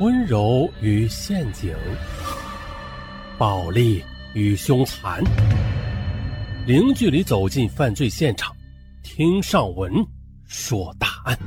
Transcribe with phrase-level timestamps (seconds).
[0.00, 1.76] 温柔与陷阱，
[3.36, 5.22] 暴力与凶残，
[6.66, 8.56] 零距离走进犯罪现场，
[9.02, 9.92] 听上文
[10.46, 11.38] 说大案。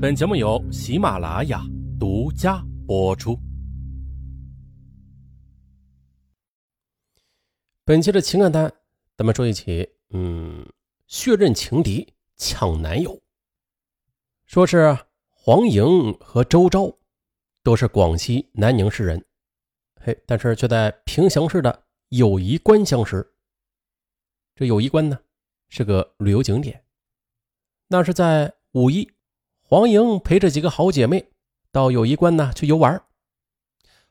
[0.00, 1.60] 本节目由喜马拉雅
[1.98, 3.36] 独家播出。
[7.84, 8.72] 本期的情感单，
[9.16, 10.64] 咱们说一起，嗯，
[11.08, 12.06] 血刃情敌
[12.36, 13.20] 抢男友，
[14.46, 14.96] 说是。
[15.44, 16.98] 黄莹和周昭
[17.64, 19.24] 都是广西南宁市人，
[20.00, 23.34] 嘿，但是却在平祥市的友谊关相识。
[24.54, 25.18] 这友谊关呢
[25.68, 26.84] 是个旅游景点，
[27.88, 29.10] 那是在五一，
[29.62, 31.32] 黄莹陪着几个好姐妹
[31.72, 33.02] 到友谊关呢去游玩。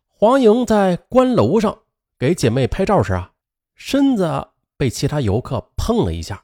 [0.10, 1.84] 黄莹在关楼上
[2.20, 3.32] 给姐妹拍照时啊，
[3.74, 6.44] 身子被其他游客碰了一下，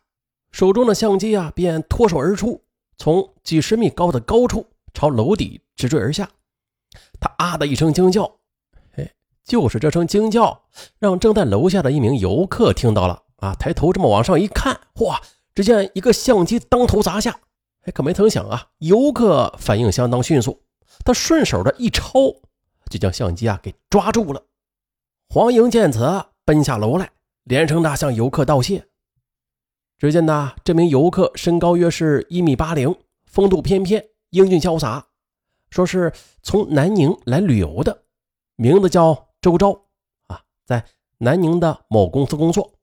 [0.49, 2.63] 手中的相机啊便脱手而出，
[2.96, 4.66] 从几十米高的高处。
[4.94, 6.30] 朝楼底直坠而下，
[7.20, 8.40] 他啊的一声惊叫，
[8.96, 10.63] 哎，就是这声惊叫
[10.99, 13.54] 让正在楼下的一名游客听到了啊！
[13.55, 15.20] 抬头这么往上一看，嚯！
[15.54, 17.40] 只见一个相机当头砸下，
[17.84, 20.62] 哎，可没曾想啊，游客反应相当迅速，
[21.04, 22.12] 他顺手的一抄，
[22.90, 24.43] 就将相机啊给抓住了。
[25.30, 27.12] 黄莹见此，奔下楼来，
[27.43, 28.88] 连声的向游客道谢。
[29.98, 34.08] 只见呐，这名游客身高约是一米八零，风度翩翩。
[34.38, 35.07] 英俊潇洒，
[35.71, 38.04] 说是从南宁来旅游的，
[38.55, 39.85] 名字叫周昭
[40.27, 40.85] 啊，在
[41.18, 42.74] 南宁的某公司工作。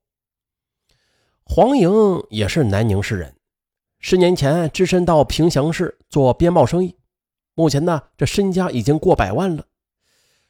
[1.45, 1.91] 黄莹
[2.31, 3.37] 也是南宁市人，
[4.01, 6.97] 十年前只身到平祥市做边贸生意，
[7.55, 9.67] 目前呢，这身家已经过百万了。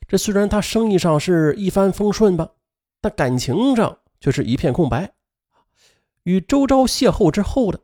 [0.09, 2.53] 这虽然他生意上是一帆风顺吧，
[3.01, 5.15] 但感情上却是一片空白。
[6.23, 7.81] 与周昭邂逅之后的，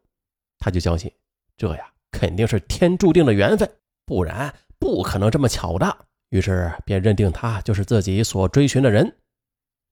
[0.59, 1.13] 他就相信
[1.57, 1.93] 这呀。
[2.11, 3.71] 肯定是天注定的缘分，
[4.05, 5.97] 不然不可能这么巧的。
[6.31, 9.17] 于是便认定他就是自己所追寻的人。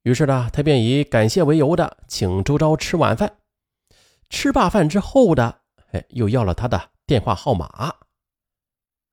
[0.03, 3.39] 于是呢，他便以感谢为由的请周昭吃晚饭。
[4.31, 5.63] 吃罢饭之后的，
[5.93, 7.95] 哎，又要了他的电话号码。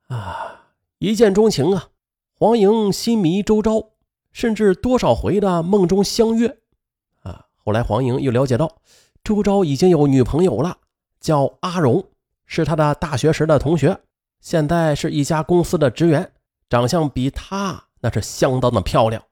[0.07, 1.89] 啊，一见钟情啊！
[2.37, 3.91] 黄莹心迷周昭，
[4.31, 6.57] 甚至多少回的梦中相约。
[7.21, 8.77] 啊，后来黄莹又了解到，
[9.23, 10.77] 周昭已经有女朋友了，
[11.19, 12.11] 叫阿荣。
[12.45, 13.99] 是他的大学时的同学，
[14.39, 16.31] 现在是一家公司的职员，
[16.69, 19.23] 长相比他那是相当的漂亮。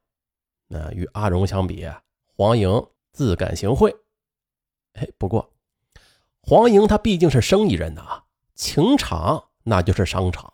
[0.67, 1.87] 那与阿荣相比，
[2.35, 3.95] 黄莹自感行贿。
[4.93, 5.53] 哎，不过
[6.41, 8.23] 黄莹她毕竟是生意人呐，
[8.55, 10.51] 情场那就是商场，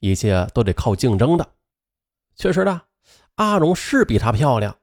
[0.00, 1.46] 一切都得靠竞争的。
[2.36, 2.80] 确实的，
[3.34, 4.76] 阿荣是比她漂亮，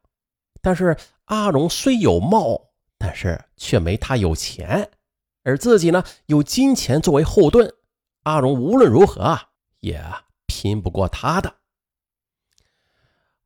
[0.62, 4.90] 但是阿荣虽有貌，但是却没她有钱。
[5.45, 7.72] 而自己呢，有金钱作为后盾，
[8.23, 10.03] 阿荣无论如何啊，也
[10.47, 11.53] 拼不过他的。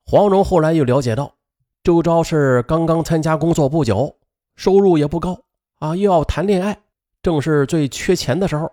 [0.06, 1.36] 黄蓉后来又了解到，
[1.84, 4.18] 周昭是刚刚参加工作不久，
[4.56, 5.44] 收入也不高
[5.80, 6.82] 啊，又要谈恋爱，
[7.22, 8.72] 正是最缺钱的时候。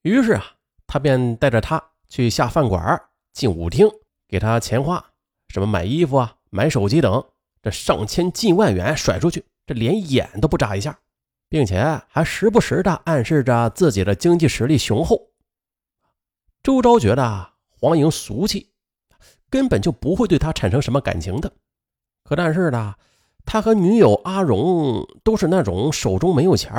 [0.00, 0.44] 于是啊，
[0.86, 3.00] 他便带着他去下饭馆、
[3.34, 3.86] 进舞厅，
[4.26, 5.04] 给他钱花，
[5.48, 7.24] 什么买衣服啊、买手机等，
[7.62, 10.98] 这上千近万元甩出去，这连眼都不眨一下。
[11.48, 15.30] 并且还时不时的暗示着自己的经济实力雄厚。
[16.62, 18.72] 周昭觉得黄莹俗气，
[19.50, 21.52] 根本就不会对他产生什么感情的。
[22.24, 22.94] 可但是呢，
[23.44, 26.72] 他和女友阿荣都是那种手中没有钱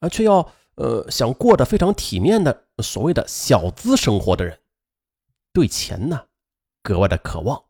[0.00, 4.58] 啊，却要呃想过得非常体面的所谓的小资生活的人，
[5.52, 6.22] 对钱呢
[6.82, 7.60] 格外的渴望。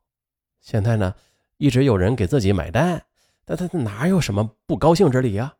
[0.60, 1.14] 现在呢，
[1.56, 3.02] 一直有人给自己买单，
[3.46, 5.54] 但他哪有什么不高兴之理呀？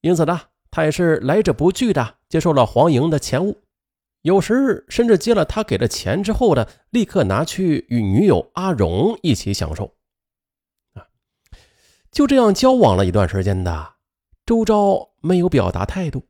[0.00, 3.62] 因此呢，他也是来者不拒的接受了黄莹的钱物，
[4.22, 9.96] 有时甚至接了他给的钱之后呢，立刻拿去与女友阿荣一起享受。
[10.94, 11.08] 啊，
[12.12, 13.94] 就这样交往了一段时间的，
[14.46, 16.24] 周昭没有表达态度。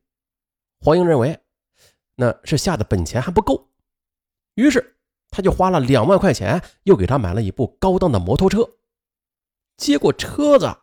[0.80, 1.38] 黄莹认为
[2.16, 3.68] 那是下的本钱还不够，
[4.54, 4.96] 于是
[5.30, 8.66] 他就花了两万块钱，又给他买了一部高档的摩托车。
[9.76, 10.74] 接过车子，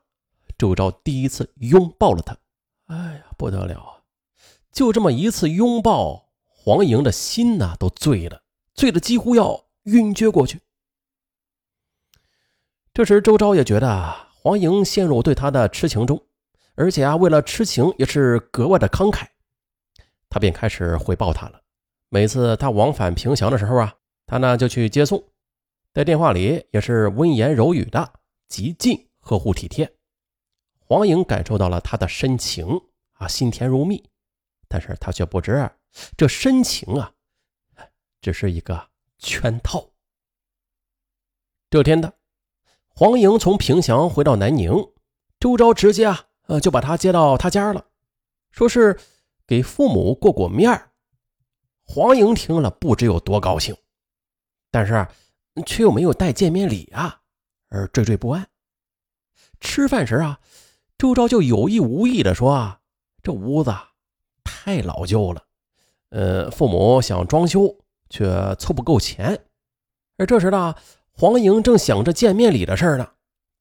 [0.57, 2.37] 周昭第一次拥抱了他。
[2.87, 3.91] 哎呀，不得了啊！
[4.71, 8.43] 就这么一次拥抱，黄莹的心呐都醉了，
[8.73, 10.61] 醉得几乎要晕厥过去。
[12.93, 16.21] 这时，周昭也觉得黄莹陷入对他的痴情中，
[16.75, 19.25] 而且啊，为了痴情也是格外的慷慨，
[20.29, 21.61] 他便开始回报他了。
[22.09, 23.95] 每次他往返平祥的时候啊，
[24.27, 25.23] 他呢就去接送，
[25.93, 28.13] 在电话里也是温言柔语的，
[28.47, 29.91] 极尽呵护体贴。
[30.87, 32.79] 黄莹感受到了他的深情
[33.13, 34.07] 啊，心甜如蜜，
[34.67, 35.67] 但是他却不知
[36.15, 37.11] 这深情啊，
[38.21, 39.89] 只是一个圈套。
[41.71, 42.13] 这天的
[42.87, 44.71] 黄莹从平祥回到南宁，
[45.39, 47.87] 周昭直接啊，呃，就把他接到他家了，
[48.51, 48.99] 说是
[49.47, 50.91] 给父母过过面
[51.83, 53.75] 黄莹听了不知有多高兴，
[54.69, 55.07] 但是
[55.65, 57.21] 却又没有带见面礼啊，
[57.69, 58.47] 而惴惴不安。
[59.59, 60.39] 吃饭时啊，
[60.97, 62.79] 周昭就有意无意的说：“啊，
[63.21, 63.73] 这屋子
[64.43, 65.43] 太老旧了，
[66.09, 67.75] 呃，父母想装修
[68.09, 69.45] 却凑不够钱。”
[70.17, 70.73] 而这时呢，
[71.11, 73.09] 黄莹正想着见面礼的事呢，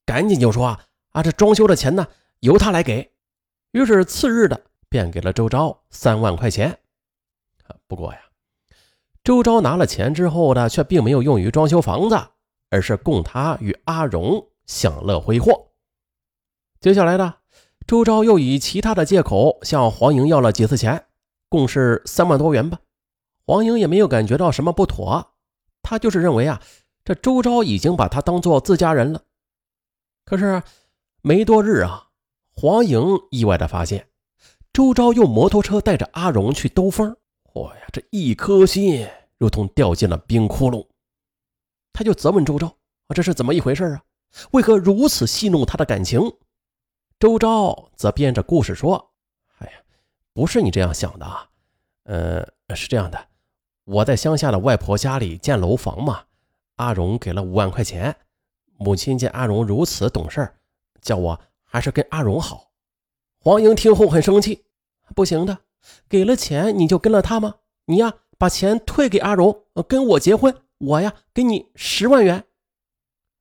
[0.05, 0.79] 赶紧就说
[1.11, 2.07] ：“啊，这装修的钱呢，
[2.39, 3.11] 由他来给。”
[3.71, 6.79] 于是次日的便给了周昭三万块钱。
[7.87, 8.19] 不过呀，
[9.23, 12.17] 周昭拿了钱之后呢，却并没有用于装修房子，
[12.69, 15.64] 而是供他与阿荣享乐挥霍。
[16.85, 17.37] 接下来呢，
[17.87, 21.07] 周昭又以其他的借口向黄莹要了几次钱，
[21.49, 22.79] 共是三万多元吧。
[23.47, 25.33] 黄莹也没有感觉到什么不妥，
[25.81, 26.61] 他就是认为啊，
[27.03, 29.23] 这周昭已经把他当做自家人了。
[30.25, 30.61] 可是
[31.23, 32.09] 没多日啊，
[32.55, 34.07] 黄莹意外的发现，
[34.71, 37.17] 周昭用摩托车带着阿荣去兜风。
[37.51, 39.07] 嚯呀，这一颗心
[39.39, 40.85] 如同掉进了冰窟窿。
[41.93, 42.67] 他就责问周昭
[43.07, 44.03] 啊，这是怎么一回事啊？
[44.51, 46.21] 为何如此戏弄他的感情？
[47.17, 49.13] 周昭则编着故事说
[49.59, 49.73] ：“哎呀，
[50.33, 51.49] 不是你这样想的啊，
[52.03, 52.45] 呃，
[52.75, 53.27] 是这样的，
[53.85, 56.25] 我在乡下的外婆家里建楼房嘛，
[56.75, 58.15] 阿荣给了五万块钱。
[58.77, 60.55] 母亲见阿荣如此懂事，
[60.99, 62.71] 叫我还是跟阿荣好。”
[63.39, 64.65] 黄英听后很生气
[65.15, 65.59] ：“不行的，
[66.09, 67.55] 给了钱你就跟了他吗？
[67.85, 72.43] 你呀，把钱退给阿荣，跟我结婚，我呀给你十万元。”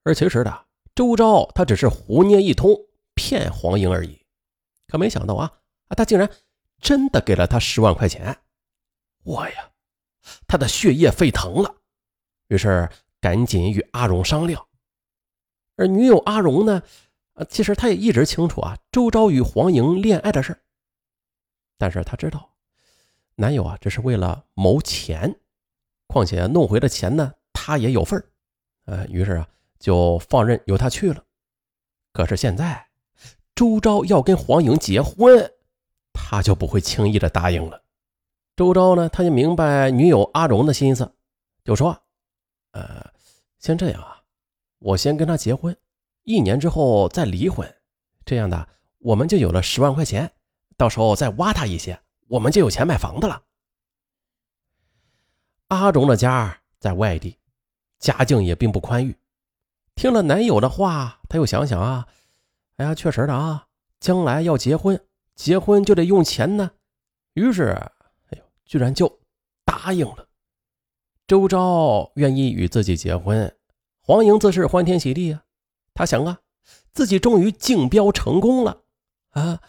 [0.05, 2.79] 而其实的周昭他只是胡捏一通。
[3.15, 4.25] 骗黄英而已，
[4.87, 5.51] 可没想到啊
[5.89, 5.95] 啊！
[5.95, 6.31] 他竟然
[6.81, 8.39] 真的给了他十万块钱！
[9.23, 9.71] 我呀，
[10.47, 11.77] 他的血液沸腾了，
[12.49, 12.89] 于是
[13.21, 14.67] 赶紧与阿荣商量。
[15.77, 16.83] 而女友阿荣呢，
[17.35, 20.63] 啊，其实他也一直清楚啊周昭与黄莹恋爱的事
[21.79, 22.55] 但是他知道
[23.37, 25.41] 男友啊，这是为了谋钱，
[26.07, 28.23] 况且弄回的钱呢，他也有份
[28.87, 31.25] 呃，于是啊，就放任由他去了。
[32.13, 32.89] 可是现在。
[33.55, 35.53] 周昭要跟黄莹结婚，
[36.13, 37.83] 他就不会轻易的答应了。
[38.57, 41.15] 周昭呢，他就明白女友阿荣的心思，
[41.65, 41.97] 就说
[42.73, 43.13] ：“呃，
[43.59, 44.23] 先这样啊，
[44.79, 45.77] 我先跟他结婚，
[46.25, 47.73] 一年之后再离婚，
[48.25, 48.69] 这样的
[48.99, 50.33] 我们就有了十万块钱，
[50.77, 53.43] 到时候再挖他一些，我们就有钱买房子了。”
[55.69, 57.39] 阿荣的家在外地，
[57.99, 59.17] 家境也并不宽裕，
[59.95, 62.09] 听了男友的话，他又想想啊。
[62.77, 63.67] 哎呀，确实的啊，
[64.01, 65.01] 将来要结婚，
[65.35, 66.73] 结婚就得用钱呢。
[67.35, 67.71] 于是，
[68.31, 69.21] 哎呦，居然就
[69.65, 70.29] 答应了。
[71.27, 73.57] 周昭愿意与自己结婚，
[74.01, 75.45] 黄莹自是欢天喜地啊。
[75.95, 76.41] 他想啊，
[76.93, 78.83] 自己终于竞标成功了
[79.31, 79.61] 啊！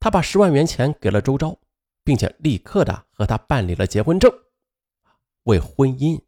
[0.00, 1.58] 他把十万元钱给了周昭，
[2.02, 4.32] 并且立刻的和他办理了结婚证，
[5.42, 6.20] 为婚姻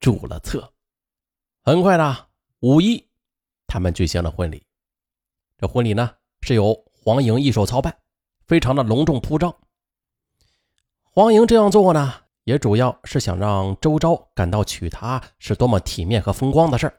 [0.00, 0.72] 注了册。
[1.62, 2.28] 很快的
[2.60, 3.06] 五一，
[3.66, 4.66] 他们举行了婚礼。
[5.58, 6.10] 这婚礼呢
[6.42, 7.96] 是由黄莹一手操办，
[8.46, 9.54] 非常的隆重铺张。
[11.02, 12.12] 黄莹这样做呢，
[12.44, 16.94] 也主要是想让周昭感到娶她是多么体面和风光的事儿。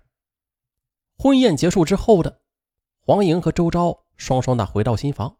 [1.19, 2.39] 婚宴结束之后的，
[2.99, 5.37] 黄莹和周昭双双的回到新房。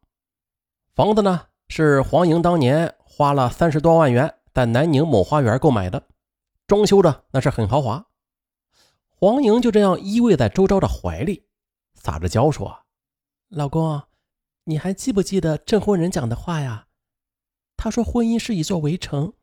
[0.94, 6.08] 房子呢是黄莹当年花了三十多万元在南宁某花园购买的，
[6.68, 8.06] 装修的那是很豪华。
[9.20, 11.48] 黄莹就这样依偎在周昭的怀里，
[11.96, 12.84] 撒着娇说。
[13.50, 14.04] 老公，
[14.66, 16.88] 你还记不记得证婚人讲的话呀？
[17.78, 19.34] 他说婚姻是一座围城，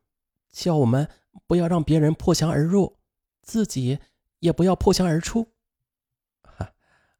[0.51, 1.09] 叫我们
[1.47, 2.97] 不要让别人破墙而入，
[3.41, 3.97] 自己
[4.39, 5.47] 也不要破墙而出。
[6.43, 6.71] 哈，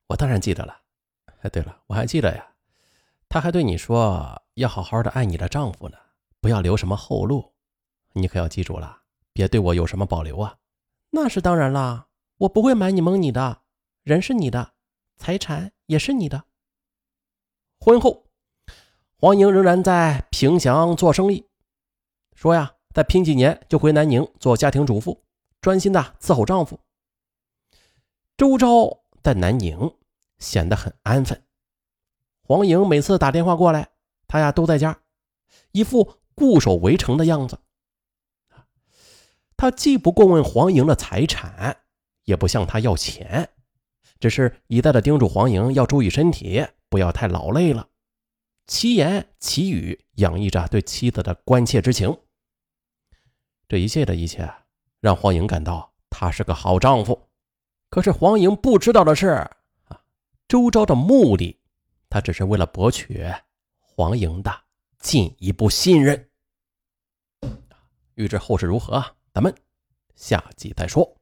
[0.08, 0.82] 我当然记得了。
[1.42, 2.54] 哎，对了，我还记得呀，
[3.28, 5.98] 他还对你说要好好的爱你的丈夫呢，
[6.40, 7.54] 不要留什么后路。
[8.14, 9.02] 你可要记住了，
[9.34, 10.58] 别对我有什么保留啊。
[11.10, 13.64] 那是当然啦，我不会瞒你蒙你的。
[14.04, 14.74] 人是你的，
[15.18, 16.46] 财产也是你的。
[17.80, 18.26] 婚后，
[19.18, 21.46] 黄莹仍然在平祥做生意，
[22.36, 25.24] 说呀，再拼几年就回南宁做家庭主妇，
[25.62, 26.80] 专心的伺候丈夫。
[28.38, 29.96] 周昭在南宁
[30.40, 31.44] 显得很安分，
[32.42, 33.90] 黄莹每次打电话过来，
[34.28, 35.00] 他呀都在家，
[35.72, 37.60] 一副固守围城的样子。
[39.58, 41.78] 他既不过问黄莹的财产，
[42.26, 43.50] 也不向她要钱，
[44.20, 46.68] 只是一再的叮嘱黄莹要注意身体。
[46.96, 47.90] 不要太劳累了，
[48.68, 52.18] 其言其语洋溢着对妻子的关切之情。
[53.68, 54.50] 这一切的一切，
[55.02, 57.28] 让黄莹感到他是个好丈夫。
[57.90, 60.00] 可是黄莹不知道的是啊，
[60.48, 61.60] 周昭的目的，
[62.08, 63.30] 他只是为了博取
[63.78, 64.50] 黄莹的
[65.00, 66.30] 进一步信任。
[68.14, 69.54] 欲知后事如何，咱们
[70.16, 71.18] 下集再说。